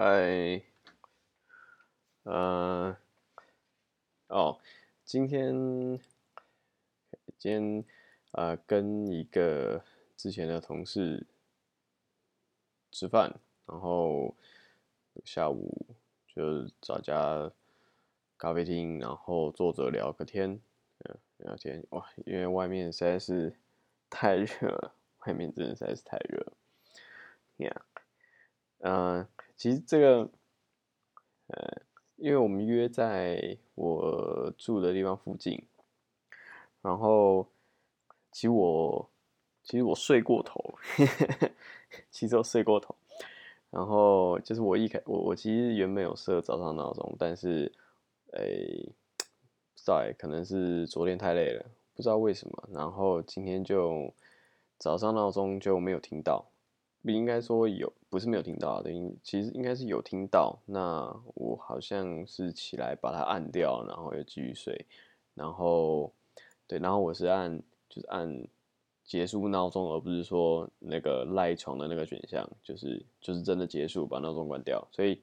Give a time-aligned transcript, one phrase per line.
[0.00, 0.62] 嗨，
[2.22, 2.96] 呃，
[4.28, 4.60] 哦，
[5.04, 5.98] 今天
[7.36, 7.84] 今天
[8.30, 9.82] 呃跟一个
[10.16, 11.26] 之前的同事
[12.92, 14.36] 吃饭，然后
[15.24, 15.96] 下午
[16.28, 17.50] 就找家
[18.36, 20.60] 咖啡厅，然后坐着聊个天，
[20.98, 23.52] 嗯，聊天哇，因为外面实在是
[24.08, 24.94] 太热了，
[25.26, 26.52] 外面真的实在是太热了
[27.56, 27.80] ，Yeah，
[28.78, 29.28] 嗯。
[29.58, 30.30] 其实这个，
[31.48, 31.82] 呃，
[32.14, 35.60] 因为我们约在我住的地方附近，
[36.80, 37.48] 然后
[38.30, 39.10] 其实我
[39.64, 40.78] 其实我睡过头，
[42.08, 42.94] 其实我睡过头，
[43.70, 47.72] 然后就是我一开我我其实原本有设早上闹钟，但是
[48.34, 49.24] 诶，不
[49.74, 54.14] 知道哎，可能是昨天太累了，不知道为什么，然后今天就
[54.78, 56.46] 早上闹钟就没有听到。
[57.00, 60.58] 不应该说有，不是没有听到的，应其实应该是有听到。
[60.66, 64.84] 那我好像是起来把它按掉，然后又继续睡。
[65.34, 66.12] 然后，
[66.66, 68.46] 对，然后我是按就是按
[69.04, 74.86] 结束闹钟，而不是说那个赖床的那个选项，就是就是真的结束，把闹钟关掉。
[74.90, 75.22] 所以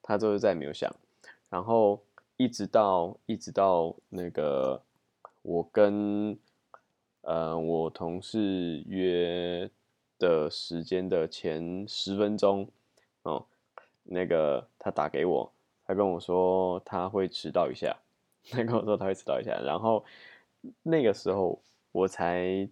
[0.00, 0.90] 它就是再也没有响。
[1.48, 2.00] 然后
[2.36, 4.80] 一直到一直到那个
[5.42, 6.38] 我跟
[7.22, 9.68] 呃我同事约。
[10.20, 12.68] 的时间的前十分钟，
[13.22, 13.44] 哦，
[14.04, 15.50] 那个他打给我，
[15.86, 17.96] 他跟我说他会迟到一下，
[18.50, 20.04] 他跟我说他会迟到一下，然后
[20.82, 22.68] 那个时候我才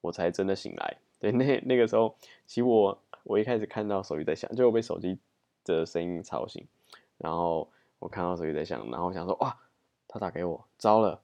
[0.00, 5.18] 我才真的醒来，对，那那个时候其实我我一开始看到手机在响，就我被手机
[5.64, 6.66] 的声音吵醒，
[7.18, 9.54] 然后我看到手机在响，然后想说哇，
[10.08, 11.20] 他打给我，糟了，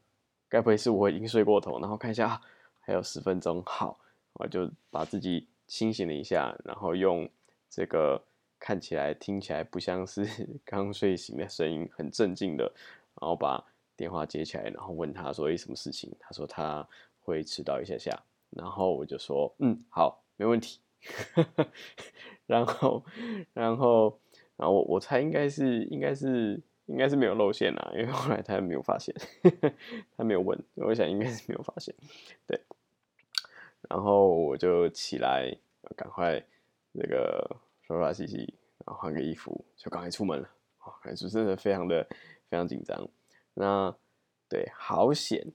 [0.51, 1.81] 该不会是我已经睡过头？
[1.81, 2.39] 然后看一下
[2.81, 3.99] 还有十分钟，好，
[4.35, 5.49] 我就把自己。
[5.67, 7.29] 清醒了一下，然后用
[7.71, 8.23] 这个
[8.59, 10.25] 看起来、听起来不像是
[10.65, 12.65] 刚睡醒的声音，很镇静的，
[13.21, 13.65] 然后把
[13.97, 16.87] 电话接起来，然后问他说：“诶，什么事情？”他说他
[17.21, 18.11] 会迟到一下下，
[18.51, 20.81] 然后我就说：“嗯，好，没问题。
[22.47, 23.05] ”然后，
[23.53, 24.19] 然后，
[24.57, 29.15] 然后我我猜应该是应该是应该是没有露馅啊，因为后来他没有发现，
[30.17, 31.95] 他没有问，我想应该是没有发现，
[32.47, 32.61] 对。
[33.89, 35.55] 然后我就起来，
[35.97, 36.43] 赶快
[36.93, 40.49] 那个刷刷洗洗，然后换个衣服，就赶快出门了。
[40.79, 42.03] 啊，感觉真的非常的
[42.49, 43.09] 非常紧张。
[43.55, 43.95] 那
[44.49, 45.47] 对，好险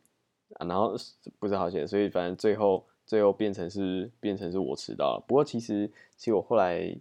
[0.56, 0.66] 啊！
[0.66, 0.96] 然后
[1.40, 5.24] 不是好险，所以反正最后最后变成是变成是我迟到了。
[5.28, 6.96] 不过其实其实我后来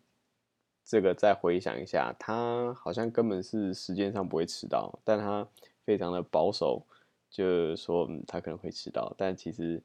[0.84, 5.46] 这个再回想一下，他好像根本是时间上不会迟到，但他
[5.84, 6.86] 非常的保守，
[7.30, 9.82] 就是说他可能会迟到，但其实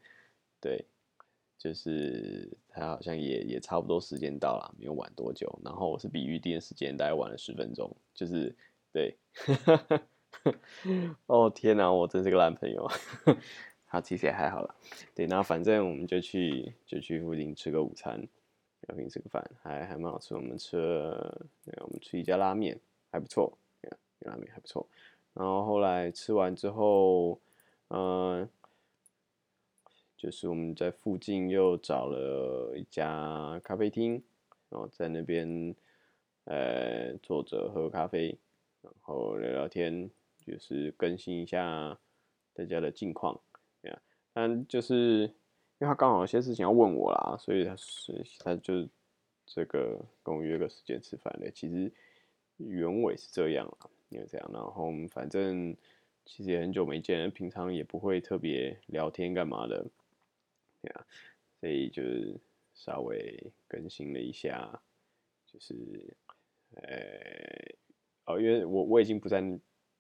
[0.62, 0.86] 对。
[1.63, 5.57] 就是他好像也也差不多时间到了，没有晚多久。
[5.63, 8.53] 然后我是比预定的时间大概晚了十分钟，就是
[8.91, 9.16] 对，
[11.28, 12.85] 哦天哪，我真是个烂朋友。
[13.88, 14.75] 好，其实也还好了。
[15.16, 18.28] 对，那反正我们就去就去附近吃个午餐，
[18.90, 20.35] 附近吃个饭，还还蛮好吃。
[20.35, 21.45] 我们吃了，
[21.80, 22.78] 我们吃一家拉面，
[23.09, 24.85] 还不错，对拉面还不错。
[25.34, 27.40] 然后后来吃完之后，
[27.88, 28.50] 嗯。
[30.24, 34.24] 就是我们在附近又找了一家咖啡厅，
[34.70, 35.76] 然后在那边
[36.46, 38.38] 呃坐着喝咖啡，
[38.82, 42.00] 然后聊聊天，就是更新一下
[42.54, 43.38] 大家的近况。
[43.82, 44.02] 对啊，
[44.32, 48.88] 但就是因为他刚好有些事情要问我啦，所以他是他就
[49.46, 51.52] 这个跟我约个时间吃饭的。
[51.52, 51.92] 其实
[52.56, 55.76] 原委是这样啊，因为这样，然后我们反正
[56.24, 59.86] 其实也很久没见，平常也不会特别聊天干嘛的。
[60.84, 61.06] 对啊，
[61.62, 62.38] 所以就是
[62.74, 64.82] 稍微更新了一下，
[65.46, 65.74] 就是
[66.76, 67.76] 呃，
[68.26, 69.42] 哦，因为我我已经不在，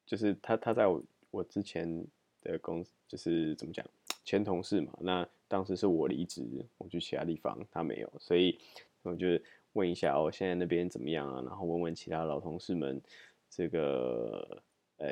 [0.05, 1.01] 就是他他在我
[1.31, 2.05] 我之前
[2.41, 3.85] 的公司，就是怎么讲，
[4.25, 4.91] 前同事嘛。
[4.99, 6.43] 那当时是我离职，
[6.77, 8.59] 我去其他地方，他没有，所以
[9.03, 9.27] 我就
[9.71, 11.41] 问一下哦，现在那边怎么样啊？
[11.43, 13.01] 然后问问其他老同事们，
[13.49, 14.61] 这个
[14.97, 15.07] 呃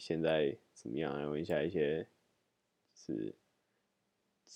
[0.00, 1.30] 现在怎么样？
[1.30, 2.04] 问一下一些
[2.96, 3.32] 是。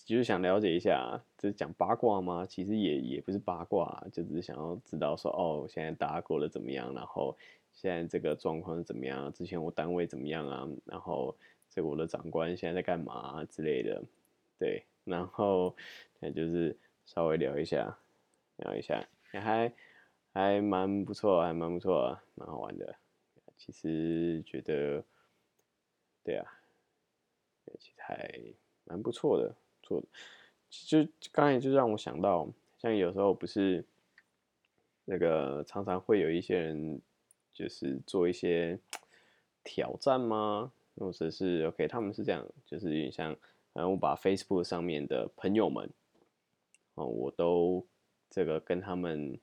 [0.04, 2.44] 就是想了解一下，这是讲八卦吗？
[2.46, 6.93] 其实也也不是八卦，就只是想要知道说，哦，现在大家过得怎么样？
[6.94, 7.37] 然后
[7.72, 9.32] 现在这个状况是怎么样？
[9.32, 10.69] 之前我单位怎么样啊？
[10.84, 11.34] 然后
[11.70, 14.02] 这我的长官现在在干嘛之类的，
[14.58, 15.75] 对，然后
[16.20, 17.99] 那就是稍微聊一下，
[18.56, 19.02] 聊一下，
[19.32, 19.72] 也还
[20.32, 22.94] 还蛮不错，还蛮不错，蛮好玩的。
[23.56, 25.02] 其实觉得，
[26.22, 26.46] 对啊，
[27.78, 28.40] 其实还
[28.84, 29.54] 蛮不错的。
[29.87, 30.06] 错的，
[30.69, 32.49] 就刚才就让我想到，
[32.79, 33.85] 像有时候不是，
[35.05, 37.00] 那个常常会有一些人
[37.53, 38.79] 就是做一些
[39.62, 40.73] 挑战吗？
[40.97, 43.37] 或者是 OK，他们是这样，就是有点像，
[43.75, 45.91] 然后我把 Facebook 上面的朋友们，
[46.94, 47.87] 哦，我都
[48.31, 49.38] 这个跟他们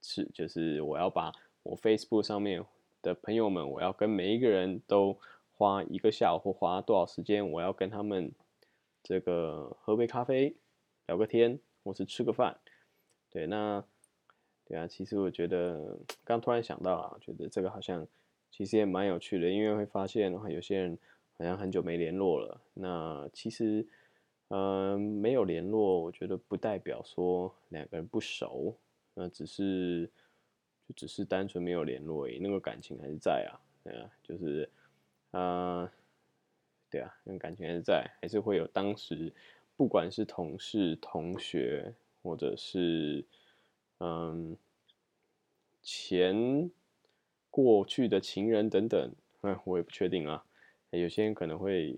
[0.00, 1.32] 是，就是我要把
[1.62, 2.64] 我 Facebook 上面
[3.02, 5.18] 的朋友们，我要跟每一个人都
[5.52, 8.32] 花一个下午或花多少时间，我要跟他们
[9.02, 10.56] 这个喝杯咖啡，
[11.06, 12.58] 聊个天，或是吃个饭。
[13.30, 13.84] 对，那
[14.64, 18.06] 对啊，其实我觉得刚突然想到啊，觉得这个好像。
[18.52, 20.98] 其实也蛮有趣的，因为会发现的话，有些人
[21.38, 22.60] 好像很久没联络了。
[22.74, 23.86] 那其实，
[24.48, 28.76] 嗯，没有联络，我觉得不代表说两个人不熟，
[29.14, 30.10] 那只是
[30.88, 33.54] 就只是单纯没有联络而已，那个感情还是在啊，
[33.84, 34.68] 对啊，就是，
[35.30, 35.92] 啊，
[36.90, 39.32] 对啊，那感情还是在，还是会有当时
[39.76, 43.24] 不管是同事、同学，或者是
[43.98, 44.56] 嗯
[45.82, 46.70] 前。
[47.52, 50.46] 过去的情人等等，嗯，我也不确定啊。
[50.90, 51.94] 有些人可能会，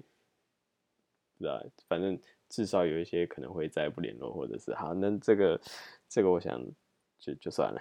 [1.36, 2.18] 不知道，反正
[2.48, 5.60] 至少有一些可能会再不联络，或者是好，那这个
[6.08, 6.58] 这个，我想
[7.18, 7.78] 就就算了。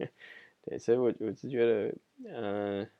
[0.60, 1.94] 对，所以我我是觉得，
[2.30, 2.90] 嗯，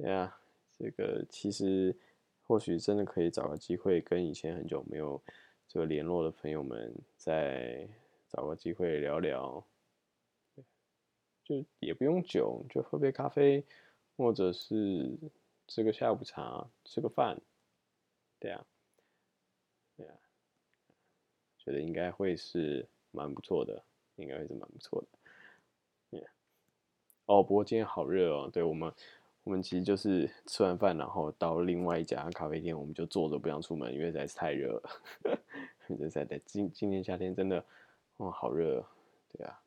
[0.00, 0.40] 对啊，
[0.78, 1.94] 这个其实
[2.42, 5.22] 或许真的可以找个机会，跟以前很久没有
[5.68, 7.86] 这个联络的朋友们，再
[8.30, 9.62] 找个机会聊聊。
[11.44, 13.62] 就也不用酒，就喝杯咖啡，
[14.16, 15.18] 或者是
[15.66, 17.38] 吃个下午茶，吃个饭，
[18.38, 18.64] 对啊，
[19.98, 20.14] 对啊，
[21.58, 23.84] 觉得应该会是蛮不错的，
[24.16, 25.08] 应该会是蛮不错的。
[27.26, 28.92] 哦，不过今天好热哦，对我们，
[29.42, 34.90] 我们其实就是吃完饭，然后到另外一家咖啡店，我们就坐着不想出门，因为实在是太热了。
[35.98, 37.64] 实在在今今年夏天真的，
[38.18, 38.84] 哇，好热，
[39.32, 39.60] 对啊。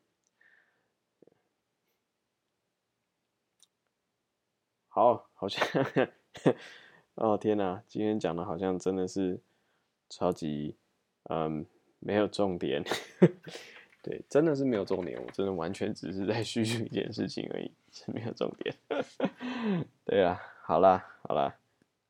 [4.88, 5.68] 好，好像，
[7.16, 9.42] 哦天哪，今天讲的好像真的是
[10.08, 10.78] 超级，
[11.24, 11.66] 嗯，
[12.00, 12.84] 没有重点，
[14.04, 18.76] 对，真的是没有重点，我真的完全只是在叙述一件事情而已，是没有重点。
[20.04, 21.58] 对啊，好啦，好啦，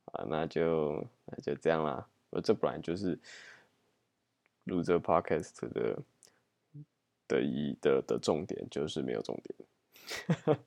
[0.06, 3.20] 啊，那就那就这样啦，我这本来就是
[4.64, 6.00] 录这 podcast 的
[7.28, 9.56] 的一的的重点，就是没有重点。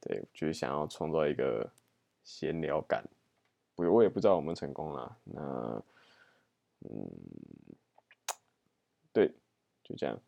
[0.00, 1.68] 对，就是想要创造一个
[2.22, 3.04] 闲聊感，
[3.74, 5.18] 我我也不知道我们成功了。
[5.24, 5.82] 那，
[6.80, 7.10] 嗯，
[9.12, 9.32] 对，
[9.84, 10.20] 就这样。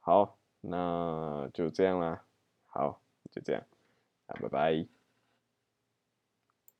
[0.00, 2.24] 好，那就这样啦。
[2.66, 3.00] 好，
[3.30, 3.62] 就这样，
[4.26, 4.95] 啊，拜拜。